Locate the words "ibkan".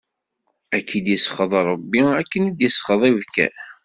3.09-3.53